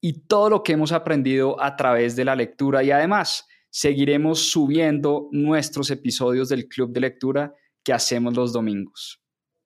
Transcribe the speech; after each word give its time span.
y 0.00 0.26
todo 0.26 0.50
lo 0.50 0.62
que 0.62 0.72
hemos 0.72 0.92
aprendido 0.92 1.60
a 1.60 1.76
través 1.76 2.16
de 2.16 2.24
la 2.24 2.36
lectura 2.36 2.82
y 2.82 2.90
además 2.90 3.46
seguiremos 3.70 4.50
subiendo 4.50 5.28
nuestros 5.32 5.90
episodios 5.90 6.48
del 6.48 6.68
Club 6.68 6.92
de 6.92 7.00
Lectura 7.00 7.54
que 7.82 7.92
hacemos 7.92 8.36
los 8.36 8.52
domingos. 8.52 9.20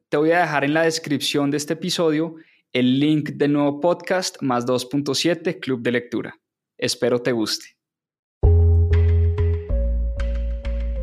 Te 0.08 0.16
voy 0.16 0.32
a 0.32 0.40
dejar 0.40 0.64
en 0.64 0.74
la 0.74 0.82
descripción 0.82 1.50
de 1.50 1.56
este 1.56 1.74
episodio 1.74 2.36
el 2.72 2.98
link 2.98 3.30
del 3.30 3.52
nuevo 3.52 3.80
podcast 3.80 4.40
más 4.42 4.66
2.7 4.66 5.60
Club 5.60 5.82
de 5.82 5.92
Lectura. 5.92 6.34
Espero 6.78 7.20
te 7.20 7.32
guste. 7.32 7.76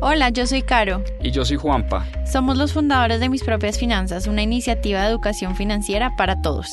Hola, 0.02 0.30
yo 0.30 0.46
soy 0.46 0.62
Caro. 0.62 1.04
Y 1.22 1.30
yo 1.30 1.44
soy 1.44 1.58
Juanpa. 1.58 2.06
Somos 2.24 2.56
los 2.56 2.72
fundadores 2.72 3.20
de 3.20 3.28
Mis 3.28 3.44
Propias 3.44 3.78
Finanzas, 3.78 4.26
una 4.26 4.42
iniciativa 4.42 5.02
de 5.02 5.08
educación 5.08 5.54
financiera 5.54 6.16
para 6.16 6.40
todos. 6.40 6.70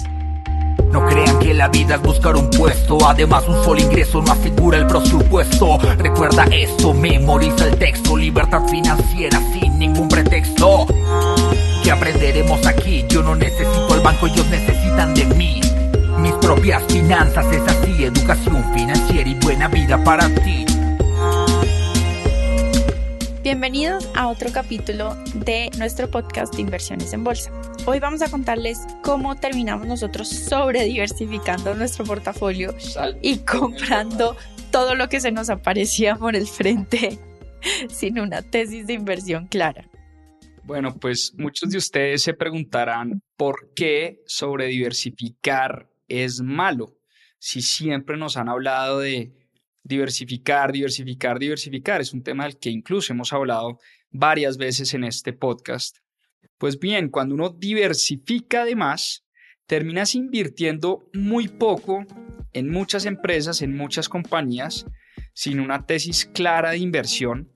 No 0.91 1.05
crean 1.05 1.39
que 1.39 1.53
la 1.53 1.67
vida 1.67 1.95
es 1.95 2.01
buscar 2.01 2.35
un 2.35 2.49
puesto, 2.49 2.97
además 3.05 3.43
un 3.47 3.63
solo 3.63 3.81
ingreso 3.81 4.21
no 4.21 4.31
asegura 4.31 4.77
el 4.77 4.87
presupuesto. 4.87 5.77
Recuerda 5.97 6.45
esto, 6.45 6.93
memoriza 6.93 7.65
el 7.65 7.77
texto, 7.77 8.15
libertad 8.15 8.61
financiera 8.67 9.39
sin 9.53 9.77
ningún 9.77 10.07
pretexto. 10.07 10.87
¿Qué 11.83 11.91
aprenderemos 11.91 12.65
aquí? 12.65 13.05
Yo 13.09 13.21
no 13.21 13.35
necesito 13.35 13.95
el 13.95 14.01
banco, 14.01 14.27
ellos 14.27 14.45
necesitan 14.47 15.13
de 15.13 15.25
mí. 15.25 15.61
Mis 16.19 16.33
propias 16.33 16.83
finanzas 16.91 17.45
es 17.51 17.61
así, 17.61 18.03
educación 18.03 18.63
financiera 18.73 19.29
y 19.29 19.35
buena 19.35 19.67
vida 19.67 20.03
para 20.03 20.27
ti. 20.29 20.65
Bienvenidos 23.47 24.11
a 24.13 24.27
otro 24.27 24.51
capítulo 24.51 25.15
de 25.33 25.69
nuestro 25.77 26.11
podcast 26.11 26.53
de 26.53 26.63
inversiones 26.63 27.13
en 27.13 27.23
bolsa. 27.23 27.49
Hoy 27.85 27.97
vamos 27.97 28.21
a 28.21 28.29
contarles 28.29 28.85
cómo 29.01 29.37
terminamos 29.37 29.87
nosotros 29.87 30.27
sobre 30.27 30.83
diversificando 30.83 31.73
nuestro 31.73 32.03
portafolio 32.03 32.75
y 33.21 33.37
comprando 33.45 34.35
todo 34.69 34.95
lo 34.95 35.07
que 35.07 35.21
se 35.21 35.31
nos 35.31 35.49
aparecía 35.49 36.17
por 36.17 36.35
el 36.35 36.45
frente 36.45 37.19
sin 37.87 38.19
una 38.19 38.41
tesis 38.41 38.85
de 38.85 38.91
inversión 38.91 39.47
clara. 39.47 39.89
Bueno, 40.65 40.93
pues 40.99 41.33
muchos 41.37 41.69
de 41.69 41.77
ustedes 41.77 42.23
se 42.23 42.33
preguntarán 42.33 43.21
por 43.37 43.71
qué 43.73 44.23
sobre 44.25 44.65
diversificar 44.65 45.89
es 46.09 46.41
malo 46.41 46.97
si 47.39 47.61
siempre 47.61 48.17
nos 48.17 48.35
han 48.35 48.49
hablado 48.49 48.99
de 48.99 49.31
diversificar, 49.87 50.71
diversificar, 50.71 51.39
diversificar. 51.39 52.01
Es 52.01 52.13
un 52.13 52.21
tema 52.21 52.43
del 52.43 52.57
que 52.57 52.69
incluso 52.69 53.13
hemos 53.13 53.31
hablado 53.33 53.79
varias 54.11 54.57
veces 54.57 54.93
en 54.93 55.03
este 55.03 55.33
podcast. 55.33 55.97
Pues 56.57 56.79
bien, 56.79 57.09
cuando 57.09 57.35
uno 57.35 57.49
diversifica 57.49 58.63
además, 58.63 59.23
terminas 59.65 60.15
invirtiendo 60.15 61.09
muy 61.13 61.47
poco 61.47 62.05
en 62.53 62.69
muchas 62.69 63.05
empresas, 63.05 63.61
en 63.61 63.75
muchas 63.75 64.09
compañías, 64.09 64.85
sin 65.33 65.59
una 65.59 65.85
tesis 65.85 66.25
clara 66.25 66.71
de 66.71 66.79
inversión. 66.79 67.51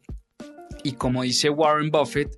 Y 0.83 0.93
como 0.93 1.23
dice 1.23 1.49
Warren 1.49 1.91
Buffett, 1.91 2.29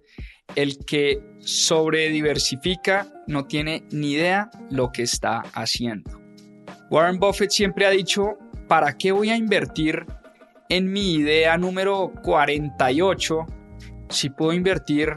el 0.56 0.78
que 0.86 1.22
sobre 1.40 2.10
diversifica 2.10 3.12
no 3.28 3.46
tiene 3.46 3.84
ni 3.92 4.14
idea 4.14 4.50
lo 4.70 4.92
que 4.92 5.04
está 5.04 5.40
haciendo. 5.54 6.20
Warren 6.90 7.20
Buffett 7.20 7.52
siempre 7.52 7.86
ha 7.86 7.90
dicho 7.90 8.38
¿para 8.74 8.98
qué 8.98 9.12
voy 9.12 9.30
a 9.30 9.38
invertir 9.38 10.04
en 10.68 10.92
mi 10.92 11.14
idea 11.14 11.60
número 11.60 12.12
48 12.24 13.46
si 14.10 14.32
puedo 14.32 14.52
invertir 14.52 15.16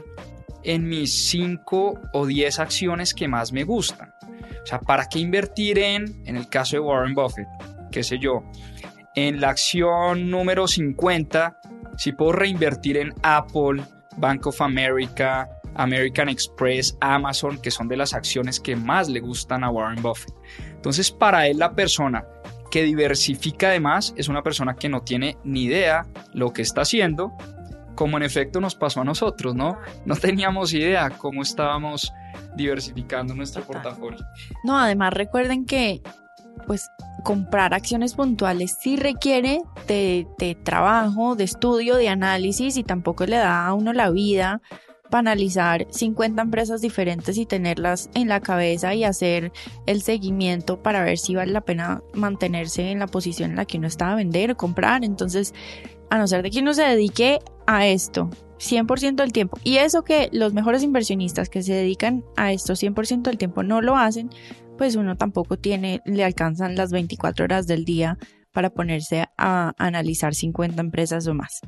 en 0.63 0.87
mis 0.87 1.27
5 1.29 2.01
o 2.13 2.25
10 2.27 2.59
acciones 2.59 3.15
que 3.15 3.27
más 3.27 3.51
me 3.51 3.63
gustan? 3.63 4.13
O 4.61 4.65
sea, 4.67 4.79
¿para 4.79 5.09
qué 5.09 5.17
invertir 5.17 5.79
en, 5.79 6.21
en 6.25 6.37
el 6.37 6.47
caso 6.49 6.75
de 6.75 6.81
Warren 6.81 7.15
Buffett, 7.15 7.47
qué 7.91 8.03
sé 8.03 8.19
yo, 8.19 8.43
en 9.15 9.41
la 9.41 9.49
acción 9.49 10.29
número 10.29 10.67
50 10.67 11.59
si 11.97 12.11
puedo 12.11 12.33
reinvertir 12.33 12.97
en 12.97 13.11
Apple, 13.23 13.83
Bank 14.17 14.45
of 14.45 14.61
America, 14.61 15.49
American 15.73 16.29
Express, 16.29 16.95
Amazon, 17.01 17.59
que 17.59 17.71
son 17.71 17.87
de 17.87 17.97
las 17.97 18.13
acciones 18.13 18.59
que 18.59 18.75
más 18.75 19.09
le 19.09 19.19
gustan 19.19 19.63
a 19.63 19.71
Warren 19.71 20.03
Buffett? 20.03 20.35
Entonces, 20.75 21.09
para 21.09 21.47
él 21.47 21.57
la 21.57 21.73
persona 21.73 22.23
que 22.69 22.83
diversifica 22.83 23.69
además 23.69 24.13
es 24.17 24.27
una 24.27 24.43
persona 24.43 24.75
que 24.75 24.89
no 24.89 25.01
tiene 25.01 25.37
ni 25.43 25.63
idea 25.63 26.05
lo 26.33 26.53
que 26.53 26.61
está 26.61 26.81
haciendo, 26.81 27.33
como 27.95 28.17
en 28.17 28.23
efecto 28.23 28.61
nos 28.61 28.75
pasó 28.75 29.01
a 29.01 29.03
nosotros, 29.03 29.55
¿no? 29.55 29.77
No 30.05 30.15
teníamos 30.15 30.73
idea 30.73 31.09
cómo 31.09 31.41
estábamos 31.41 32.11
diversificando 32.55 33.33
nuestro 33.33 33.63
portafolio. 33.63 34.19
No, 34.63 34.77
además 34.77 35.13
recuerden 35.13 35.65
que 35.65 36.01
pues 36.65 36.89
comprar 37.23 37.73
acciones 37.73 38.15
puntuales 38.15 38.77
sí 38.79 38.95
requiere 38.95 39.61
de, 39.87 40.27
de, 40.37 40.55
trabajo, 40.55 41.35
de 41.35 41.43
estudio, 41.43 41.95
de 41.95 42.09
análisis 42.09 42.77
y 42.77 42.83
tampoco 42.83 43.25
le 43.25 43.37
da 43.37 43.67
a 43.67 43.73
uno 43.73 43.93
la 43.93 44.09
vida 44.09 44.61
analizar 45.11 45.87
50 45.89 46.41
empresas 46.41 46.81
diferentes 46.81 47.37
y 47.37 47.45
tenerlas 47.45 48.09
en 48.13 48.27
la 48.27 48.39
cabeza 48.39 48.93
y 48.93 49.03
hacer 49.03 49.51
el 49.85 50.01
seguimiento 50.01 50.81
para 50.81 51.03
ver 51.03 51.17
si 51.17 51.35
vale 51.35 51.51
la 51.51 51.61
pena 51.61 52.01
mantenerse 52.13 52.91
en 52.91 52.99
la 52.99 53.07
posición 53.07 53.51
en 53.51 53.57
la 53.57 53.65
que 53.65 53.77
uno 53.77 53.87
está 53.87 54.11
a 54.11 54.15
vender 54.15 54.51
o 54.51 54.57
comprar. 54.57 55.03
Entonces, 55.03 55.53
a 56.09 56.17
no 56.17 56.27
ser 56.27 56.43
de 56.43 56.51
que 56.51 56.59
uno 56.59 56.73
se 56.73 56.83
dedique 56.83 57.39
a 57.65 57.87
esto 57.87 58.29
100% 58.59 59.15
del 59.15 59.33
tiempo, 59.33 59.59
y 59.63 59.77
eso 59.77 60.03
que 60.03 60.29
los 60.31 60.53
mejores 60.53 60.83
inversionistas 60.83 61.49
que 61.49 61.61
se 61.61 61.73
dedican 61.73 62.23
a 62.35 62.51
esto 62.51 62.73
100% 62.73 63.21
del 63.23 63.37
tiempo 63.37 63.61
no 63.61 63.81
lo 63.81 63.95
hacen, 63.95 64.29
pues 64.77 64.95
uno 64.95 65.15
tampoco 65.15 65.57
tiene, 65.57 66.01
le 66.05 66.23
alcanzan 66.23 66.75
las 66.75 66.91
24 66.91 67.45
horas 67.45 67.67
del 67.67 67.85
día 67.85 68.17
para 68.57 68.71
ponerse 68.71 69.29
a 69.37 69.75
analizar 69.77 70.33
50 70.33 70.81
empresas 70.81 71.27
o 71.27 71.35
más. 71.35 71.61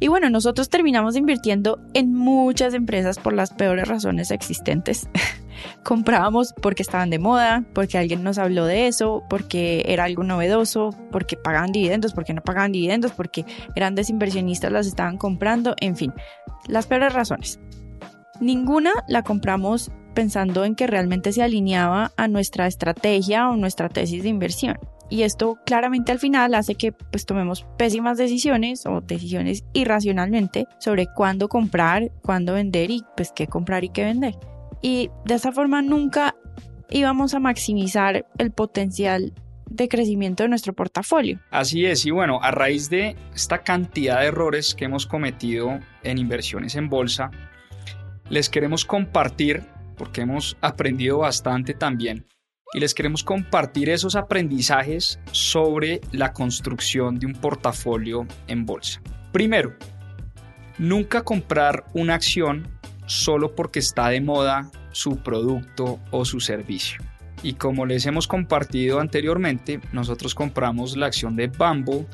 Y 0.00 0.08
bueno, 0.08 0.28
nosotros 0.28 0.68
terminamos 0.68 1.14
invirtiendo 1.14 1.78
en 1.94 2.12
muchas 2.12 2.74
empresas 2.74 3.20
por 3.20 3.32
las 3.32 3.52
peores 3.52 3.86
razones 3.86 4.32
existentes. 4.32 5.08
Comprábamos 5.84 6.52
porque 6.60 6.82
estaban 6.82 7.10
de 7.10 7.20
moda, 7.20 7.64
porque 7.74 7.96
alguien 7.96 8.24
nos 8.24 8.38
habló 8.38 8.66
de 8.66 8.88
eso, 8.88 9.22
porque 9.30 9.84
era 9.86 10.02
algo 10.02 10.24
novedoso, 10.24 10.90
porque 11.12 11.36
pagaban 11.36 11.70
dividendos, 11.70 12.12
porque 12.12 12.34
no 12.34 12.42
pagaban 12.42 12.72
dividendos, 12.72 13.12
porque 13.12 13.44
grandes 13.76 14.10
inversionistas 14.10 14.72
las 14.72 14.88
estaban 14.88 15.16
comprando, 15.16 15.76
en 15.80 15.94
fin, 15.94 16.12
las 16.66 16.88
peores 16.88 17.12
razones. 17.12 17.60
Ninguna 18.40 18.90
la 19.06 19.22
compramos 19.22 19.92
pensando 20.12 20.64
en 20.64 20.74
que 20.74 20.88
realmente 20.88 21.30
se 21.30 21.44
alineaba 21.44 22.10
a 22.16 22.26
nuestra 22.26 22.66
estrategia 22.66 23.48
o 23.48 23.54
nuestra 23.54 23.88
tesis 23.88 24.24
de 24.24 24.28
inversión 24.28 24.76
y 25.10 25.22
esto 25.22 25.58
claramente 25.66 26.12
al 26.12 26.18
final 26.18 26.54
hace 26.54 26.76
que 26.76 26.92
pues 26.92 27.26
tomemos 27.26 27.66
pésimas 27.76 28.16
decisiones 28.16 28.86
o 28.86 29.00
decisiones 29.00 29.64
irracionalmente 29.72 30.66
sobre 30.78 31.08
cuándo 31.14 31.48
comprar, 31.48 32.10
cuándo 32.22 32.54
vender 32.54 32.90
y 32.90 33.02
pues 33.16 33.32
qué 33.34 33.46
comprar 33.48 33.84
y 33.84 33.90
qué 33.90 34.04
vender. 34.04 34.36
Y 34.80 35.10
de 35.26 35.34
esta 35.34 35.52
forma 35.52 35.82
nunca 35.82 36.36
íbamos 36.88 37.34
a 37.34 37.40
maximizar 37.40 38.26
el 38.38 38.52
potencial 38.52 39.34
de 39.68 39.88
crecimiento 39.88 40.42
de 40.42 40.48
nuestro 40.48 40.72
portafolio. 40.72 41.40
Así 41.50 41.86
es, 41.86 42.04
y 42.06 42.10
bueno, 42.10 42.40
a 42.42 42.50
raíz 42.50 42.90
de 42.90 43.16
esta 43.34 43.58
cantidad 43.58 44.20
de 44.20 44.26
errores 44.26 44.74
que 44.74 44.84
hemos 44.84 45.06
cometido 45.06 45.78
en 46.02 46.18
inversiones 46.18 46.74
en 46.74 46.88
bolsa, 46.88 47.30
les 48.28 48.48
queremos 48.48 48.84
compartir, 48.84 49.62
porque 49.96 50.22
hemos 50.22 50.56
aprendido 50.60 51.18
bastante 51.18 51.74
también, 51.74 52.26
y 52.72 52.80
les 52.80 52.94
queremos 52.94 53.24
compartir 53.24 53.90
esos 53.90 54.16
aprendizajes 54.16 55.18
sobre 55.32 56.00
la 56.12 56.32
construcción 56.32 57.18
de 57.18 57.26
un 57.26 57.32
portafolio 57.34 58.26
en 58.46 58.64
bolsa. 58.66 59.00
Primero, 59.32 59.74
nunca 60.78 61.22
comprar 61.22 61.84
una 61.94 62.14
acción 62.14 62.68
solo 63.06 63.54
porque 63.54 63.80
está 63.80 64.08
de 64.08 64.20
moda 64.20 64.70
su 64.92 65.16
producto 65.18 65.98
o 66.10 66.24
su 66.24 66.40
servicio. 66.40 67.02
Y 67.42 67.54
como 67.54 67.86
les 67.86 68.04
hemos 68.06 68.28
compartido 68.28 69.00
anteriormente, 69.00 69.80
nosotros 69.92 70.34
compramos 70.34 70.96
la 70.96 71.06
acción 71.06 71.36
de 71.36 71.48
Bumble 71.48 72.06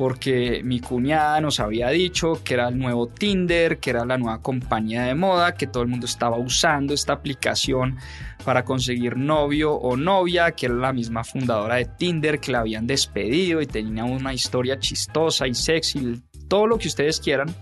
porque 0.00 0.62
mi 0.64 0.80
cuñada 0.80 1.42
nos 1.42 1.60
había 1.60 1.90
dicho 1.90 2.40
que 2.42 2.54
era 2.54 2.68
el 2.68 2.78
nuevo 2.78 3.06
Tinder, 3.06 3.78
que 3.80 3.90
era 3.90 4.06
la 4.06 4.16
nueva 4.16 4.40
compañía 4.40 5.02
de 5.02 5.14
moda, 5.14 5.52
que 5.52 5.66
todo 5.66 5.82
el 5.82 5.90
mundo 5.90 6.06
estaba 6.06 6.38
usando 6.38 6.94
esta 6.94 7.12
aplicación 7.12 7.98
para 8.42 8.64
conseguir 8.64 9.18
novio 9.18 9.74
o 9.74 9.98
novia, 9.98 10.52
que 10.52 10.64
era 10.66 10.74
la 10.76 10.94
misma 10.94 11.22
fundadora 11.22 11.74
de 11.74 11.84
Tinder, 11.84 12.40
que 12.40 12.50
la 12.50 12.60
habían 12.60 12.86
despedido 12.86 13.60
y 13.60 13.66
tenía 13.66 14.04
una 14.04 14.32
historia 14.32 14.78
chistosa 14.78 15.46
y 15.46 15.54
sexy, 15.54 16.22
todo 16.48 16.66
lo 16.66 16.78
que 16.78 16.88
ustedes 16.88 17.20
quieran, 17.20 17.54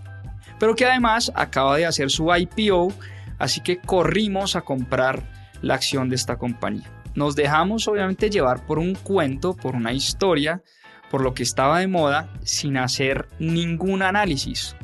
pero 0.59 0.77
que 0.77 0.85
además 0.85 1.33
acaba 1.35 1.75
de 1.75 1.87
hacer 1.87 2.09
su 2.09 2.33
IPO, 2.33 2.93
así 3.37 3.59
que 3.59 3.79
corrimos 3.79 4.55
a 4.55 4.61
comprar 4.61 5.23
la 5.61 5.73
acción 5.73 6.07
de 6.07 6.15
esta 6.15 6.37
compañía. 6.37 6.98
Nos 7.15 7.35
dejamos 7.35 7.87
obviamente 7.87 8.29
llevar 8.29 8.65
por 8.65 8.79
un 8.79 8.95
cuento, 8.95 9.55
por 9.55 9.75
una 9.75 9.93
historia, 9.93 10.61
por 11.09 11.21
lo 11.21 11.33
que 11.33 11.43
estaba 11.43 11.79
de 11.79 11.87
moda, 11.87 12.33
sin 12.43 12.77
hacer 12.77 13.27
ningún 13.39 14.01
análisis 14.01 14.75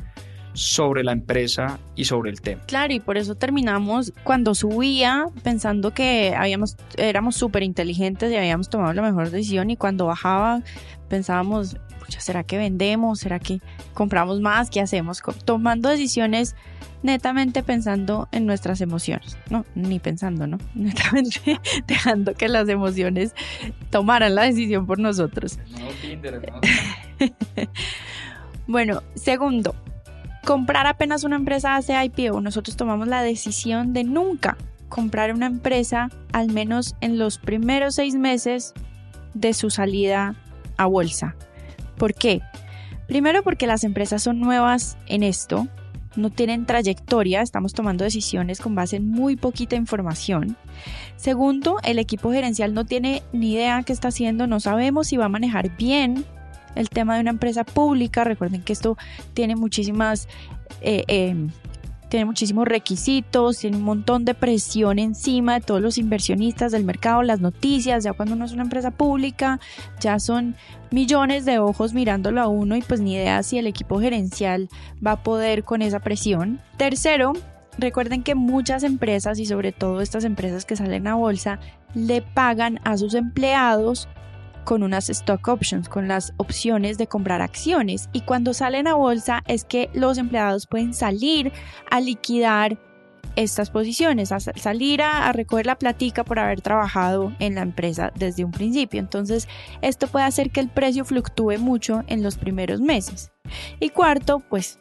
sobre 0.56 1.04
la 1.04 1.12
empresa 1.12 1.78
y 1.94 2.06
sobre 2.06 2.30
el 2.30 2.40
tema. 2.40 2.62
Claro, 2.66 2.94
y 2.94 3.00
por 3.00 3.18
eso 3.18 3.34
terminamos 3.34 4.12
cuando 4.24 4.54
subía 4.54 5.26
pensando 5.42 5.92
que 5.92 6.34
habíamos, 6.36 6.76
éramos 6.96 7.36
súper 7.36 7.62
inteligentes 7.62 8.32
y 8.32 8.36
habíamos 8.36 8.70
tomado 8.70 8.94
la 8.94 9.02
mejor 9.02 9.30
decisión 9.30 9.70
y 9.70 9.76
cuando 9.76 10.06
bajaba 10.06 10.62
pensábamos, 11.08 11.76
¿será 12.08 12.42
que 12.42 12.56
vendemos? 12.56 13.20
¿Será 13.20 13.38
que 13.38 13.60
compramos 13.92 14.40
más? 14.40 14.70
¿Qué 14.70 14.80
hacemos? 14.80 15.22
Tomando 15.44 15.90
decisiones 15.90 16.56
netamente 17.02 17.62
pensando 17.62 18.26
en 18.32 18.46
nuestras 18.46 18.80
emociones. 18.80 19.36
No, 19.50 19.66
ni 19.74 19.98
pensando, 19.98 20.46
¿no? 20.46 20.58
Netamente 20.74 21.60
dejando 21.86 22.32
que 22.32 22.48
las 22.48 22.66
emociones 22.70 23.34
tomaran 23.90 24.34
la 24.34 24.44
decisión 24.44 24.86
por 24.86 24.98
nosotros. 24.98 25.58
bueno, 28.66 29.02
segundo, 29.14 29.74
comprar 30.46 30.86
apenas 30.86 31.24
una 31.24 31.36
empresa 31.36 31.74
hace 31.74 31.92
IPO. 32.04 32.40
Nosotros 32.40 32.76
tomamos 32.76 33.08
la 33.08 33.20
decisión 33.22 33.92
de 33.92 34.04
nunca 34.04 34.56
comprar 34.88 35.34
una 35.34 35.46
empresa 35.46 36.08
al 36.32 36.52
menos 36.52 36.94
en 37.00 37.18
los 37.18 37.38
primeros 37.38 37.96
seis 37.96 38.14
meses 38.14 38.72
de 39.34 39.52
su 39.52 39.70
salida 39.70 40.36
a 40.76 40.86
bolsa. 40.86 41.34
¿Por 41.98 42.14
qué? 42.14 42.40
Primero 43.08 43.42
porque 43.42 43.66
las 43.66 43.82
empresas 43.82 44.22
son 44.22 44.38
nuevas 44.38 44.96
en 45.08 45.24
esto, 45.24 45.66
no 46.14 46.30
tienen 46.30 46.64
trayectoria, 46.64 47.42
estamos 47.42 47.72
tomando 47.72 48.04
decisiones 48.04 48.60
con 48.60 48.76
base 48.76 48.96
en 48.96 49.08
muy 49.08 49.34
poquita 49.34 49.74
información. 49.74 50.56
Segundo, 51.16 51.78
el 51.82 51.98
equipo 51.98 52.30
gerencial 52.30 52.72
no 52.72 52.84
tiene 52.84 53.24
ni 53.32 53.54
idea 53.54 53.82
qué 53.82 53.92
está 53.92 54.08
haciendo, 54.08 54.46
no 54.46 54.60
sabemos 54.60 55.08
si 55.08 55.16
va 55.16 55.24
a 55.24 55.28
manejar 55.28 55.76
bien 55.76 56.24
el 56.76 56.88
tema 56.88 57.16
de 57.16 57.22
una 57.22 57.30
empresa 57.30 57.64
pública. 57.64 58.22
Recuerden 58.22 58.62
que 58.62 58.72
esto 58.72 58.96
tiene 59.34 59.56
muchísimas 59.56 60.28
eh, 60.80 61.04
eh, 61.08 61.48
tiene 62.08 62.24
muchísimos 62.24 62.66
requisitos, 62.66 63.58
tiene 63.58 63.76
un 63.76 63.82
montón 63.82 64.24
de 64.24 64.34
presión 64.34 64.98
encima 64.98 65.54
de 65.54 65.60
todos 65.60 65.80
los 65.80 65.98
inversionistas 65.98 66.72
del 66.72 66.84
mercado, 66.84 67.22
las 67.22 67.40
noticias, 67.40 68.04
ya 68.04 68.12
cuando 68.12 68.34
uno 68.34 68.44
es 68.44 68.52
una 68.52 68.62
empresa 68.62 68.92
pública, 68.92 69.60
ya 70.00 70.18
son 70.20 70.54
millones 70.90 71.44
de 71.44 71.58
ojos 71.58 71.94
mirándolo 71.94 72.40
a 72.40 72.48
uno 72.48 72.76
y 72.76 72.82
pues 72.82 73.00
ni 73.00 73.14
idea 73.14 73.42
si 73.42 73.58
el 73.58 73.66
equipo 73.66 74.00
gerencial 74.00 74.68
va 75.04 75.12
a 75.12 75.22
poder 75.22 75.64
con 75.64 75.82
esa 75.82 76.00
presión. 76.00 76.60
Tercero, 76.76 77.32
recuerden 77.76 78.22
que 78.22 78.34
muchas 78.34 78.84
empresas 78.84 79.38
y 79.38 79.46
sobre 79.46 79.72
todo 79.72 80.00
estas 80.00 80.24
empresas 80.24 80.64
que 80.64 80.76
salen 80.76 81.08
a 81.08 81.16
bolsa 81.16 81.58
le 81.94 82.22
pagan 82.22 82.78
a 82.84 82.96
sus 82.96 83.14
empleados 83.14 84.08
con 84.66 84.82
unas 84.82 85.08
stock 85.08 85.46
options, 85.46 85.88
con 85.88 86.08
las 86.08 86.34
opciones 86.38 86.98
de 86.98 87.06
comprar 87.06 87.40
acciones. 87.40 88.10
Y 88.12 88.22
cuando 88.22 88.52
salen 88.52 88.88
a 88.88 88.94
bolsa 88.94 89.42
es 89.46 89.64
que 89.64 89.88
los 89.94 90.18
empleados 90.18 90.66
pueden 90.66 90.92
salir 90.92 91.52
a 91.88 92.00
liquidar 92.00 92.76
estas 93.36 93.70
posiciones, 93.70 94.32
a 94.32 94.40
salir 94.40 95.02
a, 95.02 95.30
recoger 95.32 95.66
la 95.66 95.78
platica 95.78 96.24
por 96.24 96.38
haber 96.38 96.62
trabajado 96.62 97.32
en 97.38 97.54
la 97.54 97.62
empresa 97.62 98.12
desde 98.16 98.44
un 98.44 98.50
principio. 98.50 98.98
Entonces, 98.98 99.46
esto 99.82 100.08
puede 100.08 100.24
hacer 100.24 100.50
que 100.50 100.60
el 100.60 100.68
precio 100.68 101.04
fluctúe 101.04 101.58
mucho 101.58 102.02
en 102.08 102.24
los 102.24 102.36
primeros 102.36 102.80
meses. 102.80 103.30
Y 103.78 103.90
cuarto, 103.90 104.40
pues 104.40 104.80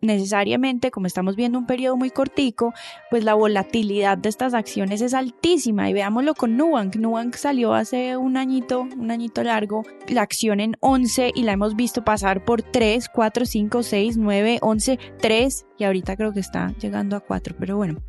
necesariamente, 0.00 0.90
como 0.90 1.06
estamos 1.06 1.36
viendo 1.36 1.58
un 1.58 1.66
periodo 1.66 1.96
muy 1.96 2.10
cortico, 2.10 2.72
pues 3.10 3.24
la 3.24 3.34
volatilidad 3.34 4.18
de 4.18 4.28
estas 4.28 4.54
acciones 4.54 5.00
es 5.00 5.14
altísima 5.14 5.88
y 5.88 5.92
veámoslo 5.92 6.34
con 6.34 6.56
Nubank. 6.56 6.96
Nubank 6.96 7.34
salió 7.34 7.74
hace 7.74 8.16
un 8.16 8.36
añito, 8.36 8.80
un 8.80 9.10
añito 9.10 9.42
largo, 9.42 9.84
la 10.08 10.22
acción 10.22 10.60
en 10.60 10.76
11 10.80 11.32
y 11.34 11.42
la 11.42 11.52
hemos 11.52 11.76
visto 11.76 12.04
pasar 12.04 12.44
por 12.44 12.62
3, 12.62 13.08
4, 13.12 13.44
5, 13.44 13.82
6, 13.82 14.16
9, 14.16 14.58
11, 14.62 14.98
3 15.20 15.66
y 15.78 15.84
ahorita 15.84 16.16
creo 16.16 16.32
que 16.32 16.40
está 16.40 16.74
llegando 16.78 17.16
a 17.16 17.20
4, 17.20 17.56
pero 17.58 17.76
bueno. 17.76 18.00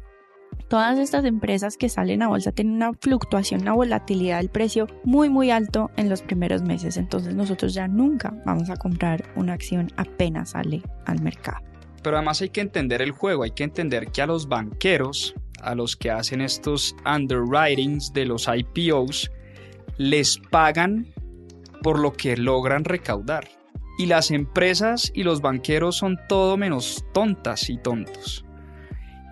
Todas 0.68 0.98
estas 1.00 1.26
empresas 1.26 1.76
que 1.76 1.90
salen 1.90 2.22
a 2.22 2.30
bolsa 2.30 2.54
tienen 2.54 2.76
una 2.76 2.94
fluctuación, 2.94 3.62
una 3.62 3.74
volatilidad 3.74 4.38
del 4.38 4.50
precio 4.50 4.88
muy 5.04 5.30
muy 5.30 5.52
alto 5.52 5.92
en 5.98 6.10
los 6.10 6.22
primeros 6.22 6.62
meses. 6.62 6.96
Entonces 6.96 7.36
nosotros 7.36 7.74
ya 7.74 7.90
nunca 7.90 8.34
vamos 8.46 8.70
a 8.70 8.78
comprar 8.78 9.24
una 9.36 9.54
acción 9.54 9.92
apenas 9.98 10.52
sale 10.52 10.82
al 11.06 11.22
mercado. 11.22 11.71
Pero 12.04 12.18
además 12.18 12.42
hay 12.42 12.50
que 12.50 12.62
entender 12.62 13.02
el 13.02 13.12
juego, 13.12 13.44
hay 13.44 13.52
que 13.52 13.64
entender 13.64 14.12
que 14.12 14.22
a 14.22 14.28
los 14.28 14.48
banqueros, 14.48 15.36
a 15.62 15.76
los 15.76 15.96
que 15.96 16.12
hacen 16.12 16.42
estos 16.42 16.96
underwritings 17.06 18.12
de 18.14 18.26
los 18.26 18.48
IPOs, 18.48 19.32
les 19.98 20.38
pagan 20.50 21.14
por 21.82 22.00
lo 22.00 22.14
que 22.14 22.38
logran 22.38 22.84
recaudar. 22.84 23.48
Y 23.98 24.08
las 24.08 24.32
empresas 24.32 25.12
y 25.14 25.24
los 25.24 25.42
banqueros 25.42 25.98
son 25.98 26.20
todo 26.28 26.58
menos 26.58 27.06
tontas 27.14 27.70
y 27.70 27.78
tontos. 27.78 28.46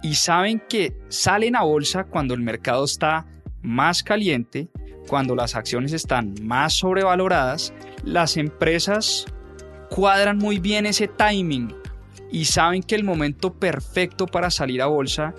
Y 0.03 0.15
saben 0.15 0.61
que 0.69 0.95
salen 1.09 1.55
a 1.55 1.63
bolsa 1.63 2.03
cuando 2.03 2.33
el 2.33 2.41
mercado 2.41 2.85
está 2.85 3.25
más 3.61 4.03
caliente, 4.03 4.69
cuando 5.07 5.35
las 5.35 5.55
acciones 5.55 5.91
están 5.91 6.35
más 6.43 6.73
sobrevaloradas, 6.73 7.73
las 8.03 8.37
empresas 8.37 9.25
cuadran 9.89 10.37
muy 10.37 10.59
bien 10.59 10.85
ese 10.85 11.07
timing 11.07 11.73
y 12.31 12.45
saben 12.45 12.83
que 12.83 12.95
el 12.95 13.03
momento 13.03 13.53
perfecto 13.53 14.25
para 14.25 14.51
salir 14.51 14.81
a 14.81 14.87
bolsa 14.87 15.33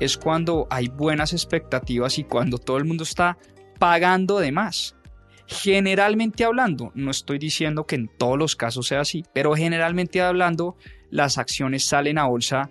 es 0.00 0.16
cuando 0.16 0.66
hay 0.70 0.88
buenas 0.88 1.32
expectativas 1.32 2.18
y 2.18 2.24
cuando 2.24 2.58
todo 2.58 2.76
el 2.76 2.84
mundo 2.84 3.04
está 3.04 3.38
pagando 3.78 4.38
de 4.38 4.52
más. 4.52 4.94
Generalmente 5.46 6.44
hablando, 6.44 6.90
no 6.94 7.10
estoy 7.10 7.38
diciendo 7.38 7.86
que 7.86 7.94
en 7.94 8.08
todos 8.08 8.36
los 8.36 8.56
casos 8.56 8.88
sea 8.88 9.00
así, 9.00 9.24
pero 9.32 9.54
generalmente 9.54 10.20
hablando, 10.20 10.76
las 11.10 11.38
acciones 11.38 11.84
salen 11.84 12.18
a 12.18 12.26
bolsa 12.26 12.70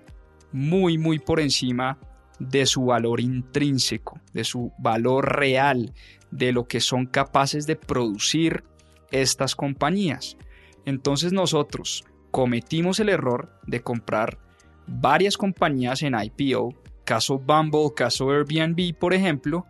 muy, 0.51 0.97
muy 0.97 1.19
por 1.19 1.39
encima 1.39 1.97
de 2.39 2.65
su 2.65 2.85
valor 2.85 3.21
intrínseco, 3.21 4.19
de 4.33 4.43
su 4.43 4.73
valor 4.77 5.37
real, 5.37 5.93
de 6.31 6.51
lo 6.51 6.67
que 6.67 6.81
son 6.81 7.05
capaces 7.05 7.65
de 7.65 7.77
producir 7.77 8.63
estas 9.11 9.55
compañías. 9.55 10.37
Entonces 10.85 11.31
nosotros, 11.31 12.03
cometimos 12.35 12.99
el 12.99 13.07
error 13.07 13.49
de 13.65 13.81
comprar 13.81 14.39
varias 14.87 15.37
compañías 15.37 16.03
en 16.03 16.15
IPO, 16.21 16.73
caso 17.05 17.39
Bumble, 17.39 17.93
caso 17.95 18.29
Airbnb, 18.29 18.93
por 18.99 19.13
ejemplo, 19.13 19.65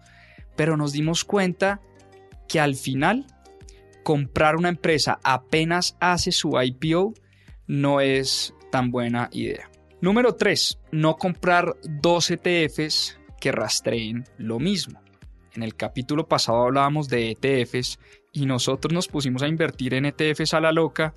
pero 0.56 0.76
nos 0.76 0.92
dimos 0.92 1.24
cuenta 1.24 1.80
que 2.48 2.60
al 2.60 2.74
final 2.74 3.28
comprar 4.04 4.56
una 4.56 4.70
empresa 4.70 5.20
apenas 5.24 5.96
hace 6.00 6.32
su 6.32 6.60
IPO 6.60 7.14
no 7.68 8.02
es 8.02 8.56
tan 8.72 8.90
buena 8.90 9.30
idea. 9.32 9.70
Número 10.02 10.34
3. 10.34 10.80
No 10.92 11.18
comprar 11.18 11.76
dos 11.84 12.32
ETFs 12.32 13.20
que 13.40 13.52
rastreen 13.52 14.24
lo 14.40 14.58
mismo. 14.58 15.00
En 15.54 15.62
el 15.62 15.76
capítulo 15.76 16.28
pasado 16.28 16.64
hablábamos 16.64 17.10
de 17.10 17.30
ETFs 17.40 18.00
y 18.34 18.48
nosotros 18.48 18.92
nos 18.92 19.08
pusimos 19.08 19.44
a 19.44 19.48
invertir 19.48 19.94
en 19.94 20.06
ETFs 20.06 20.56
a 20.56 20.60
la 20.60 20.72
loca 20.72 21.14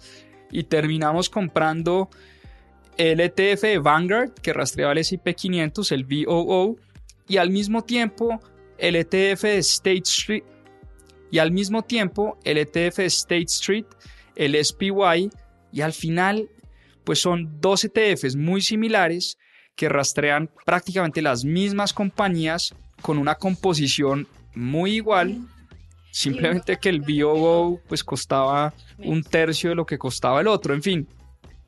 y 0.51 0.65
terminamos 0.65 1.31
comprando 1.31 2.09
el 2.97 3.21
ETF 3.21 3.63
de 3.63 3.79
Vanguard 3.79 4.33
que 4.35 4.53
rastreaba 4.53 4.93
el 4.93 4.99
S&P 4.99 5.35
500, 5.35 5.93
el 5.93 6.05
VOO, 6.05 6.77
y 7.29 7.37
al 7.37 7.51
mismo 7.51 7.85
tiempo 7.85 8.41
el 8.79 8.97
ETF 8.97 9.43
de 9.43 9.59
State 9.59 10.03
Street 10.05 10.45
y 11.31 11.39
al 11.39 11.53
mismo 11.53 11.83
tiempo 11.83 12.39
el 12.45 12.59
ETF 12.59 12.97
de 12.97 13.07
State 13.07 13.45
Street, 13.49 13.85
el 14.35 14.57
SPY 14.65 15.31
y 15.73 15.81
al 15.83 15.93
final 15.93 16.49
pues 17.05 17.21
son 17.21 17.61
dos 17.61 17.85
ETFs 17.85 18.37
muy 18.37 18.63
similares 18.63 19.39
que 19.77 19.89
rastrean 19.89 20.51
prácticamente 20.65 21.23
las 21.23 21.45
mismas 21.45 21.93
compañías 21.93 22.75
con 23.03 23.19
una 23.19 23.37
composición 23.37 24.27
muy 24.55 24.95
igual 24.95 25.39
Simplemente 26.11 26.79
que 26.79 26.89
el 26.89 27.01
BioGo 27.01 27.81
pues 27.89 28.03
costaba 28.03 28.75
un 28.99 29.23
tercio 29.23 29.71
de 29.71 29.77
lo 29.77 29.87
que 29.87 29.99
costaba 29.99 30.41
el 30.41 30.49
otro. 30.49 30.75
En 30.75 30.83
fin, 30.83 31.09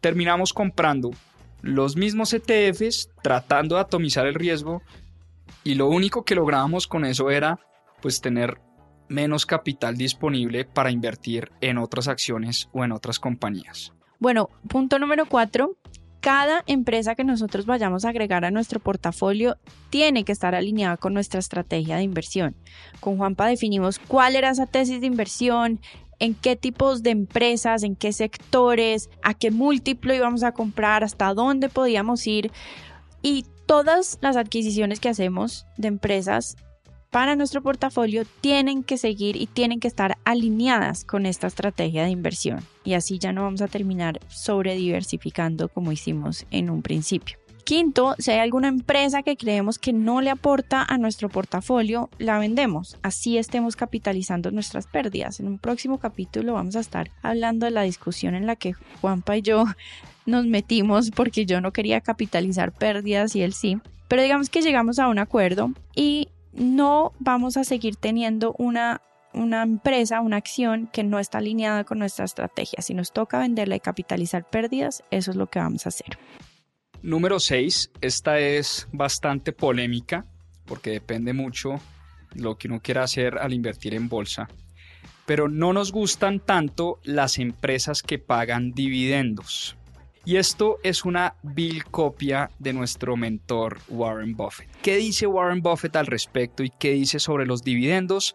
terminamos 0.00 0.52
comprando 0.52 1.10
los 1.62 1.96
mismos 1.96 2.32
ETFs 2.32 3.10
tratando 3.22 3.74
de 3.74 3.82
atomizar 3.82 4.26
el 4.26 4.34
riesgo 4.34 4.82
y 5.62 5.74
lo 5.74 5.88
único 5.88 6.24
que 6.24 6.34
lográbamos 6.34 6.86
con 6.86 7.04
eso 7.04 7.30
era 7.30 7.60
pues 8.00 8.20
tener 8.20 8.58
menos 9.08 9.44
capital 9.44 9.96
disponible 9.96 10.64
para 10.64 10.90
invertir 10.90 11.50
en 11.60 11.78
otras 11.78 12.08
acciones 12.08 12.68
o 12.72 12.84
en 12.84 12.92
otras 12.92 13.18
compañías. 13.18 13.92
Bueno, 14.18 14.48
punto 14.68 14.98
número 14.98 15.26
cuatro. 15.26 15.76
Cada 16.20 16.62
empresa 16.66 17.14
que 17.14 17.24
nosotros 17.24 17.64
vayamos 17.64 18.04
a 18.04 18.10
agregar 18.10 18.44
a 18.44 18.50
nuestro 18.50 18.78
portafolio 18.78 19.56
tiene 19.88 20.24
que 20.24 20.32
estar 20.32 20.54
alineada 20.54 20.98
con 20.98 21.14
nuestra 21.14 21.40
estrategia 21.40 21.96
de 21.96 22.02
inversión. 22.02 22.54
Con 23.00 23.16
Juanpa 23.16 23.46
definimos 23.46 23.98
cuál 23.98 24.36
era 24.36 24.50
esa 24.50 24.66
tesis 24.66 25.00
de 25.00 25.06
inversión, 25.06 25.80
en 26.18 26.34
qué 26.34 26.56
tipos 26.56 27.02
de 27.02 27.10
empresas, 27.10 27.82
en 27.82 27.96
qué 27.96 28.12
sectores, 28.12 29.08
a 29.22 29.32
qué 29.32 29.50
múltiplo 29.50 30.12
íbamos 30.12 30.42
a 30.42 30.52
comprar, 30.52 31.02
hasta 31.02 31.32
dónde 31.32 31.70
podíamos 31.70 32.26
ir. 32.26 32.52
Y 33.22 33.46
todas 33.64 34.18
las 34.20 34.36
adquisiciones 34.36 35.00
que 35.00 35.08
hacemos 35.08 35.64
de 35.78 35.88
empresas 35.88 36.56
para 37.10 37.34
nuestro 37.34 37.60
portafolio 37.60 38.24
tienen 38.40 38.84
que 38.84 38.96
seguir 38.96 39.36
y 39.36 39.46
tienen 39.46 39.80
que 39.80 39.88
estar 39.88 40.16
alineadas 40.24 41.04
con 41.04 41.26
esta 41.26 41.48
estrategia 41.48 42.04
de 42.04 42.10
inversión. 42.10 42.60
Y 42.84 42.94
así 42.94 43.18
ya 43.18 43.32
no 43.32 43.42
vamos 43.42 43.62
a 43.62 43.68
terminar 43.68 44.20
sobre 44.28 44.76
diversificando 44.76 45.68
como 45.68 45.92
hicimos 45.92 46.46
en 46.50 46.70
un 46.70 46.82
principio. 46.82 47.36
Quinto, 47.64 48.14
si 48.18 48.30
hay 48.30 48.38
alguna 48.38 48.68
empresa 48.68 49.22
que 49.22 49.36
creemos 49.36 49.78
que 49.78 49.92
no 49.92 50.20
le 50.20 50.30
aporta 50.30 50.82
a 50.82 50.98
nuestro 50.98 51.28
portafolio, 51.28 52.08
la 52.18 52.38
vendemos. 52.38 52.96
Así 53.02 53.38
estemos 53.38 53.76
capitalizando 53.76 54.50
nuestras 54.50 54.86
pérdidas. 54.86 55.40
En 55.40 55.46
un 55.46 55.58
próximo 55.58 55.98
capítulo 55.98 56.54
vamos 56.54 56.74
a 56.76 56.80
estar 56.80 57.10
hablando 57.22 57.66
de 57.66 57.72
la 57.72 57.82
discusión 57.82 58.34
en 58.34 58.46
la 58.46 58.56
que 58.56 58.72
Juanpa 59.00 59.36
y 59.36 59.42
yo 59.42 59.64
nos 60.26 60.46
metimos 60.46 61.10
porque 61.10 61.44
yo 61.44 61.60
no 61.60 61.72
quería 61.72 62.00
capitalizar 62.00 62.72
pérdidas 62.72 63.36
y 63.36 63.42
él 63.42 63.52
sí. 63.52 63.78
Pero 64.08 64.22
digamos 64.22 64.48
que 64.48 64.62
llegamos 64.62 64.98
a 64.98 65.08
un 65.08 65.18
acuerdo 65.18 65.70
y 65.94 66.28
no 66.52 67.12
vamos 67.18 67.56
a 67.56 67.64
seguir 67.64 67.96
teniendo 67.96 68.54
una, 68.58 69.02
una 69.32 69.62
empresa, 69.62 70.20
una 70.20 70.36
acción 70.36 70.88
que 70.92 71.04
no 71.04 71.18
está 71.18 71.38
alineada 71.38 71.84
con 71.84 71.98
nuestra 71.98 72.24
estrategia. 72.24 72.82
Si 72.82 72.94
nos 72.94 73.12
toca 73.12 73.38
venderla 73.38 73.76
y 73.76 73.80
capitalizar 73.80 74.48
pérdidas, 74.48 75.02
eso 75.10 75.30
es 75.30 75.36
lo 75.36 75.46
que 75.46 75.58
vamos 75.58 75.86
a 75.86 75.90
hacer. 75.90 76.18
Número 77.02 77.40
6. 77.40 77.92
Esta 78.00 78.38
es 78.38 78.88
bastante 78.92 79.52
polémica 79.52 80.26
porque 80.66 80.90
depende 80.90 81.32
mucho 81.32 81.80
lo 82.34 82.56
que 82.56 82.68
uno 82.68 82.80
quiera 82.80 83.02
hacer 83.02 83.38
al 83.38 83.52
invertir 83.52 83.94
en 83.94 84.08
bolsa. 84.08 84.48
Pero 85.26 85.48
no 85.48 85.72
nos 85.72 85.92
gustan 85.92 86.40
tanto 86.40 86.98
las 87.02 87.38
empresas 87.38 88.02
que 88.02 88.18
pagan 88.18 88.72
dividendos. 88.72 89.76
Y 90.24 90.36
esto 90.36 90.78
es 90.82 91.04
una 91.04 91.36
vil 91.42 91.84
copia 91.84 92.50
de 92.58 92.72
nuestro 92.72 93.16
mentor 93.16 93.78
Warren 93.88 94.36
Buffett. 94.36 94.68
¿Qué 94.82 94.96
dice 94.96 95.26
Warren 95.26 95.62
Buffett 95.62 95.96
al 95.96 96.06
respecto 96.06 96.62
y 96.62 96.70
qué 96.70 96.92
dice 96.92 97.18
sobre 97.18 97.46
los 97.46 97.62
dividendos? 97.62 98.34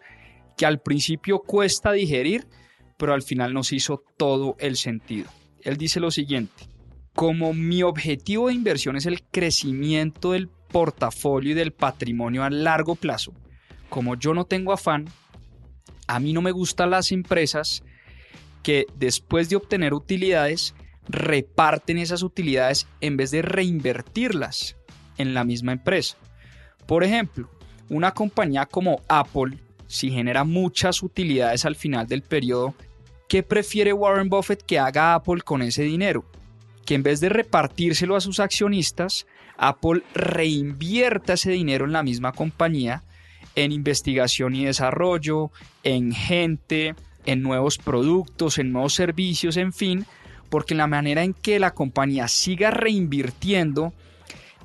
Que 0.56 0.66
al 0.66 0.80
principio 0.80 1.38
cuesta 1.38 1.92
digerir, 1.92 2.48
pero 2.96 3.14
al 3.14 3.22
final 3.22 3.54
nos 3.54 3.72
hizo 3.72 4.02
todo 4.16 4.56
el 4.58 4.76
sentido. 4.76 5.28
Él 5.62 5.76
dice 5.76 6.00
lo 6.00 6.10
siguiente, 6.10 6.64
como 7.14 7.52
mi 7.52 7.82
objetivo 7.82 8.48
de 8.48 8.54
inversión 8.54 8.96
es 8.96 9.06
el 9.06 9.22
crecimiento 9.22 10.32
del 10.32 10.48
portafolio 10.48 11.52
y 11.52 11.54
del 11.54 11.72
patrimonio 11.72 12.42
a 12.42 12.50
largo 12.50 12.96
plazo, 12.96 13.32
como 13.88 14.16
yo 14.16 14.34
no 14.34 14.44
tengo 14.44 14.72
afán, 14.72 15.06
a 16.08 16.20
mí 16.20 16.32
no 16.32 16.42
me 16.42 16.50
gustan 16.50 16.90
las 16.90 17.12
empresas 17.12 17.82
que 18.62 18.86
después 18.96 19.48
de 19.48 19.56
obtener 19.56 19.94
utilidades 19.94 20.74
reparten 21.08 21.98
esas 21.98 22.22
utilidades 22.22 22.86
en 23.00 23.16
vez 23.16 23.30
de 23.30 23.42
reinvertirlas 23.42 24.76
en 25.18 25.34
la 25.34 25.44
misma 25.44 25.72
empresa. 25.72 26.16
Por 26.86 27.04
ejemplo, 27.04 27.50
una 27.88 28.12
compañía 28.12 28.66
como 28.66 29.02
Apple, 29.08 29.58
si 29.86 30.10
genera 30.10 30.44
muchas 30.44 31.02
utilidades 31.02 31.64
al 31.64 31.76
final 31.76 32.06
del 32.06 32.22
periodo, 32.22 32.74
¿qué 33.28 33.42
prefiere 33.42 33.92
Warren 33.92 34.28
Buffett 34.28 34.62
que 34.62 34.78
haga 34.78 35.14
Apple 35.14 35.42
con 35.42 35.62
ese 35.62 35.82
dinero? 35.82 36.24
Que 36.84 36.94
en 36.94 37.02
vez 37.02 37.20
de 37.20 37.28
repartírselo 37.28 38.16
a 38.16 38.20
sus 38.20 38.40
accionistas, 38.40 39.26
Apple 39.56 40.02
reinvierta 40.14 41.34
ese 41.34 41.50
dinero 41.50 41.84
en 41.84 41.92
la 41.92 42.02
misma 42.02 42.32
compañía, 42.32 43.02
en 43.54 43.72
investigación 43.72 44.54
y 44.54 44.66
desarrollo, 44.66 45.50
en 45.82 46.12
gente, 46.12 46.94
en 47.24 47.42
nuevos 47.42 47.78
productos, 47.78 48.58
en 48.58 48.72
nuevos 48.72 48.94
servicios, 48.94 49.56
en 49.56 49.72
fin, 49.72 50.06
porque 50.48 50.74
la 50.74 50.86
manera 50.86 51.22
en 51.22 51.34
que 51.34 51.58
la 51.58 51.72
compañía 51.72 52.28
siga 52.28 52.70
reinvirtiendo 52.70 53.92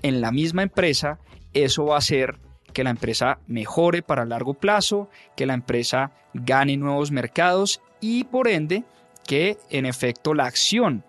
en 0.02 0.22
la 0.22 0.32
misma 0.32 0.64
empresa, 0.64 1.20
eso 1.54 1.86
va 1.86 1.96
a 1.96 2.00
hacer 2.00 2.38
que 2.74 2.84
la 2.84 2.90
empresa 2.90 3.40
mejore 3.48 4.02
para 4.02 4.26
largo 4.26 4.54
plazo, 4.54 5.10
que 5.36 5.46
la 5.46 5.54
empresa 5.54 6.12
gane 6.34 6.78
nuevos 6.78 7.12
mercados 7.12 7.82
y 8.00 8.24
por 8.24 8.48
ende 8.48 8.84
que 9.28 9.58
en 9.70 9.86
efecto 9.86 10.34
la 10.34 10.46
acción 10.46 11.04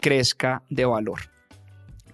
crezca 0.00 0.62
de 0.68 0.84
valor. 0.84 1.30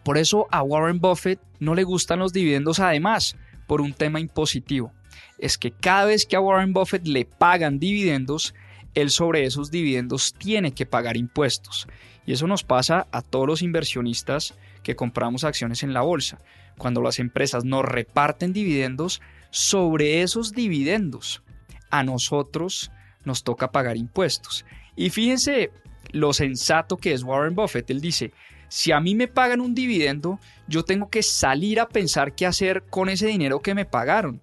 Por 0.02 0.18
eso 0.18 0.46
a 0.50 0.62
Warren 0.62 1.00
Buffett 1.00 1.40
no 1.58 1.74
le 1.74 1.84
gustan 1.84 2.18
los 2.18 2.32
dividendos 2.32 2.80
además 2.80 3.36
por 3.66 3.80
un 3.80 3.92
tema 3.92 4.20
impositivo. 4.20 4.92
Es 5.38 5.58
que 5.58 5.70
cada 5.70 6.06
vez 6.06 6.26
que 6.26 6.36
a 6.36 6.40
Warren 6.40 6.72
Buffett 6.72 7.06
le 7.06 7.24
pagan 7.24 7.78
dividendos, 7.78 8.54
él 8.94 9.10
sobre 9.10 9.44
esos 9.44 9.70
dividendos 9.70 10.34
tiene 10.34 10.72
que 10.72 10.86
pagar 10.86 11.16
impuestos. 11.16 11.86
Y 12.26 12.32
eso 12.32 12.46
nos 12.46 12.64
pasa 12.64 13.06
a 13.12 13.22
todos 13.22 13.46
los 13.46 13.62
inversionistas 13.62 14.54
que 14.82 14.96
compramos 14.96 15.44
acciones 15.44 15.82
en 15.82 15.92
la 15.92 16.02
bolsa. 16.02 16.38
Cuando 16.78 17.02
las 17.02 17.18
empresas 17.18 17.64
nos 17.64 17.84
reparten 17.84 18.52
dividendos, 18.52 19.20
sobre 19.50 20.22
esos 20.22 20.52
dividendos 20.52 21.42
a 21.90 22.02
nosotros 22.04 22.90
nos 23.24 23.42
toca 23.42 23.72
pagar 23.72 23.96
impuestos. 23.96 24.64
Y 24.96 25.10
fíjense 25.10 25.70
lo 26.12 26.32
sensato 26.32 26.96
que 26.96 27.12
es 27.12 27.22
Warren 27.22 27.54
Buffett. 27.54 27.90
Él 27.90 28.00
dice, 28.00 28.32
si 28.68 28.92
a 28.92 29.00
mí 29.00 29.14
me 29.14 29.28
pagan 29.28 29.60
un 29.60 29.74
dividendo, 29.74 30.38
yo 30.68 30.84
tengo 30.84 31.10
que 31.10 31.22
salir 31.22 31.80
a 31.80 31.88
pensar 31.88 32.34
qué 32.34 32.46
hacer 32.46 32.84
con 32.88 33.08
ese 33.08 33.26
dinero 33.26 33.60
que 33.60 33.74
me 33.74 33.84
pagaron. 33.84 34.40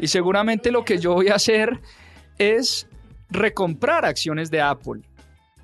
Y 0.00 0.06
seguramente 0.06 0.70
lo 0.70 0.84
que 0.84 0.98
yo 0.98 1.14
voy 1.14 1.28
a 1.28 1.34
hacer 1.34 1.80
es 2.38 2.88
recomprar 3.30 4.04
acciones 4.04 4.50
de 4.50 4.60
Apple. 4.60 5.02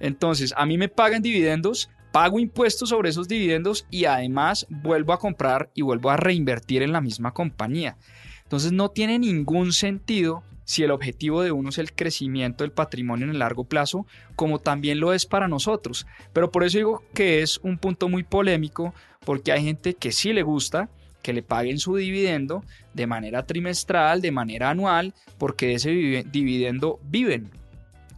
Entonces, 0.00 0.52
a 0.56 0.66
mí 0.66 0.78
me 0.78 0.88
pagan 0.88 1.22
dividendos, 1.22 1.88
pago 2.10 2.38
impuestos 2.38 2.88
sobre 2.88 3.10
esos 3.10 3.28
dividendos 3.28 3.86
y 3.90 4.04
además 4.04 4.66
vuelvo 4.68 5.12
a 5.12 5.18
comprar 5.18 5.70
y 5.74 5.82
vuelvo 5.82 6.10
a 6.10 6.16
reinvertir 6.16 6.82
en 6.82 6.92
la 6.92 7.00
misma 7.00 7.32
compañía. 7.32 7.96
Entonces, 8.42 8.72
no 8.72 8.90
tiene 8.90 9.18
ningún 9.18 9.72
sentido 9.72 10.42
si 10.64 10.82
el 10.82 10.90
objetivo 10.90 11.42
de 11.42 11.52
uno 11.52 11.70
es 11.70 11.78
el 11.78 11.92
crecimiento 11.92 12.64
del 12.64 12.72
patrimonio 12.72 13.24
en 13.24 13.30
el 13.30 13.38
largo 13.38 13.64
plazo, 13.64 14.06
como 14.36 14.58
también 14.58 15.00
lo 15.00 15.12
es 15.12 15.26
para 15.26 15.48
nosotros. 15.48 16.06
Pero 16.32 16.50
por 16.50 16.64
eso 16.64 16.78
digo 16.78 17.02
que 17.14 17.42
es 17.42 17.58
un 17.62 17.78
punto 17.78 18.08
muy 18.08 18.22
polémico, 18.22 18.94
porque 19.24 19.52
hay 19.52 19.64
gente 19.64 19.94
que 19.94 20.12
sí 20.12 20.32
le 20.32 20.42
gusta 20.42 20.88
que 21.22 21.32
le 21.32 21.42
paguen 21.42 21.78
su 21.78 21.96
dividendo 21.96 22.64
de 22.94 23.06
manera 23.06 23.46
trimestral, 23.46 24.20
de 24.20 24.32
manera 24.32 24.70
anual, 24.70 25.14
porque 25.38 25.68
de 25.68 25.74
ese 25.74 25.90
dividendo 26.30 27.00
viven. 27.04 27.50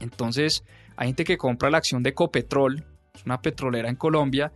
Entonces, 0.01 0.65
hay 0.97 1.09
gente 1.09 1.25
que 1.25 1.39
compra 1.39 1.71
la 1.71 1.79
acción 1.79 2.03
de 2.03 2.15
Copetrol, 2.15 2.85
es 3.15 3.25
una 3.25 3.41
petrolera 3.41 3.89
en 3.89 3.97
Colombia, 3.97 4.53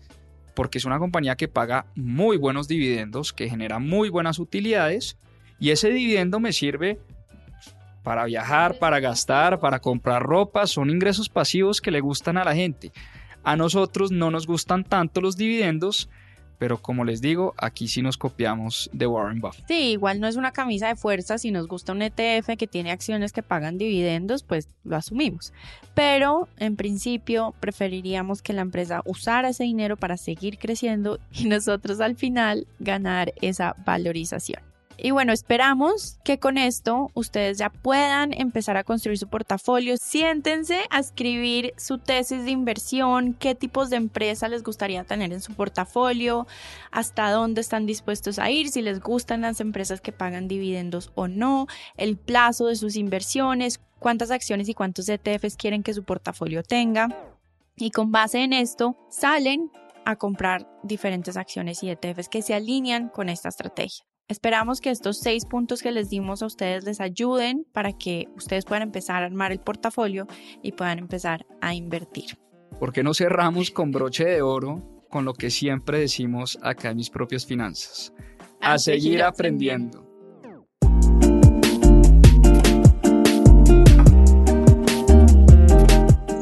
porque 0.54 0.78
es 0.78 0.84
una 0.84 0.98
compañía 0.98 1.36
que 1.36 1.46
paga 1.46 1.86
muy 1.94 2.36
buenos 2.36 2.66
dividendos, 2.66 3.32
que 3.32 3.48
genera 3.48 3.78
muy 3.78 4.08
buenas 4.08 4.38
utilidades, 4.38 5.16
y 5.60 5.70
ese 5.70 5.90
dividendo 5.90 6.40
me 6.40 6.52
sirve 6.52 6.98
para 8.02 8.24
viajar, 8.24 8.78
para 8.78 9.00
gastar, 9.00 9.60
para 9.60 9.80
comprar 9.80 10.22
ropa, 10.22 10.66
son 10.66 10.90
ingresos 10.90 11.28
pasivos 11.28 11.80
que 11.80 11.90
le 11.90 12.00
gustan 12.00 12.38
a 12.38 12.44
la 12.44 12.54
gente. 12.54 12.92
A 13.44 13.56
nosotros 13.56 14.10
no 14.10 14.30
nos 14.30 14.46
gustan 14.46 14.84
tanto 14.84 15.20
los 15.20 15.36
dividendos, 15.36 16.08
pero 16.58 16.78
como 16.78 17.04
les 17.04 17.20
digo, 17.20 17.54
aquí 17.56 17.88
sí 17.88 18.02
nos 18.02 18.18
copiamos 18.18 18.90
de 18.92 19.06
Warren 19.06 19.40
Buffett. 19.40 19.66
Sí, 19.68 19.90
igual 19.92 20.20
no 20.20 20.26
es 20.26 20.36
una 20.36 20.52
camisa 20.52 20.88
de 20.88 20.96
fuerza, 20.96 21.38
si 21.38 21.50
nos 21.50 21.68
gusta 21.68 21.92
un 21.92 22.02
ETF 22.02 22.56
que 22.58 22.66
tiene 22.66 22.90
acciones 22.90 23.32
que 23.32 23.42
pagan 23.42 23.78
dividendos, 23.78 24.42
pues 24.42 24.68
lo 24.84 24.96
asumimos. 24.96 25.52
Pero 25.94 26.48
en 26.58 26.76
principio 26.76 27.54
preferiríamos 27.60 28.42
que 28.42 28.52
la 28.52 28.62
empresa 28.62 29.02
usara 29.04 29.50
ese 29.50 29.64
dinero 29.64 29.96
para 29.96 30.16
seguir 30.16 30.58
creciendo 30.58 31.18
y 31.32 31.44
nosotros 31.48 32.00
al 32.00 32.16
final 32.16 32.66
ganar 32.78 33.32
esa 33.40 33.76
valorización. 33.84 34.67
Y 35.00 35.12
bueno, 35.12 35.32
esperamos 35.32 36.18
que 36.24 36.40
con 36.40 36.58
esto 36.58 37.12
ustedes 37.14 37.56
ya 37.56 37.70
puedan 37.70 38.32
empezar 38.32 38.76
a 38.76 38.82
construir 38.82 39.16
su 39.16 39.28
portafolio. 39.28 39.96
Siéntense 39.96 40.80
a 40.90 40.98
escribir 40.98 41.72
su 41.76 41.98
tesis 41.98 42.44
de 42.44 42.50
inversión, 42.50 43.34
qué 43.34 43.54
tipos 43.54 43.90
de 43.90 43.96
empresa 43.96 44.48
les 44.48 44.64
gustaría 44.64 45.04
tener 45.04 45.32
en 45.32 45.40
su 45.40 45.54
portafolio, 45.54 46.48
hasta 46.90 47.30
dónde 47.30 47.60
están 47.60 47.86
dispuestos 47.86 48.40
a 48.40 48.50
ir, 48.50 48.70
si 48.70 48.82
les 48.82 48.98
gustan 48.98 49.42
las 49.42 49.60
empresas 49.60 50.00
que 50.00 50.10
pagan 50.10 50.48
dividendos 50.48 51.12
o 51.14 51.28
no, 51.28 51.68
el 51.96 52.16
plazo 52.16 52.66
de 52.66 52.74
sus 52.74 52.96
inversiones, 52.96 53.80
cuántas 54.00 54.32
acciones 54.32 54.68
y 54.68 54.74
cuántos 54.74 55.08
ETFs 55.08 55.56
quieren 55.56 55.84
que 55.84 55.94
su 55.94 56.02
portafolio 56.02 56.64
tenga. 56.64 57.08
Y 57.76 57.92
con 57.92 58.10
base 58.10 58.42
en 58.42 58.52
esto, 58.52 58.96
salen 59.08 59.70
a 60.04 60.16
comprar 60.16 60.68
diferentes 60.82 61.36
acciones 61.36 61.84
y 61.84 61.90
ETFs 61.90 62.28
que 62.28 62.42
se 62.42 62.54
alinean 62.54 63.10
con 63.10 63.28
esta 63.28 63.50
estrategia. 63.50 64.04
Esperamos 64.28 64.82
que 64.82 64.90
estos 64.90 65.20
seis 65.20 65.46
puntos 65.46 65.80
que 65.80 65.90
les 65.90 66.10
dimos 66.10 66.42
a 66.42 66.46
ustedes 66.46 66.84
les 66.84 67.00
ayuden 67.00 67.66
para 67.72 67.94
que 67.94 68.26
ustedes 68.36 68.66
puedan 68.66 68.82
empezar 68.82 69.22
a 69.22 69.26
armar 69.26 69.52
el 69.52 69.58
portafolio 69.58 70.26
y 70.62 70.72
puedan 70.72 70.98
empezar 70.98 71.46
a 71.62 71.74
invertir. 71.74 72.38
¿Por 72.78 72.92
qué 72.92 73.02
no 73.02 73.14
cerramos 73.14 73.70
con 73.70 73.90
broche 73.90 74.26
de 74.26 74.42
oro 74.42 75.02
con 75.08 75.24
lo 75.24 75.32
que 75.32 75.48
siempre 75.48 76.00
decimos 76.00 76.58
acá 76.60 76.90
en 76.90 76.98
mis 76.98 77.08
propias 77.08 77.46
finanzas? 77.46 78.12
A, 78.60 78.76
seguir, 78.76 79.22
aprendiendo. 79.22 80.06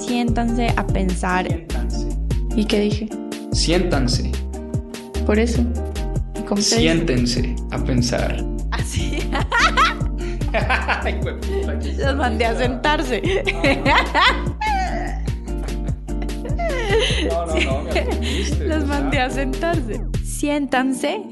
Siéntanse 0.00 0.74
a 0.76 0.84
pensar. 0.88 1.46
Siéntanse. 1.46 2.08
¿Y 2.56 2.64
qué 2.64 2.80
dije? 2.80 3.08
Siéntanse. 3.52 4.32
Por 5.24 5.38
eso. 5.38 5.62
Siéntense 6.56 7.54
a 7.70 7.78
pensar. 7.78 8.44
Así. 8.70 9.18
Ay, 10.52 11.20
qué 11.20 11.92
Los 11.98 12.16
mandé 12.16 12.46
a 12.46 12.56
sentarse. 12.56 13.22
No, 17.28 17.46
no, 17.46 17.54
no, 17.60 17.82
me 17.82 18.66
Los 18.66 18.86
mandé 18.86 19.20
a 19.20 19.30
sentarse. 19.30 20.00
Siéntanse. 20.24 21.22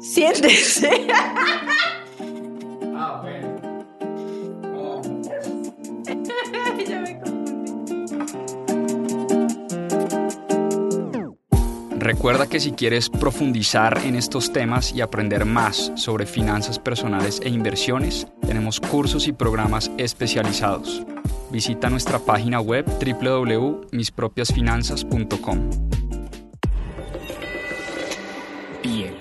Siéntense. 0.00 0.90
Recuerda 12.06 12.48
que 12.48 12.60
si 12.60 12.70
quieres 12.70 13.10
profundizar 13.10 13.98
en 14.04 14.14
estos 14.14 14.52
temas 14.52 14.94
y 14.94 15.00
aprender 15.00 15.44
más 15.44 15.90
sobre 15.96 16.24
finanzas 16.24 16.78
personales 16.78 17.40
e 17.42 17.48
inversiones, 17.48 18.28
tenemos 18.46 18.78
cursos 18.78 19.26
y 19.26 19.32
programas 19.32 19.90
especializados. 19.98 21.02
Visita 21.50 21.90
nuestra 21.90 22.20
página 22.20 22.60
web 22.60 22.86
www.mispropiasfinanzas.com. 22.86 25.70
Hielo. 28.84 29.15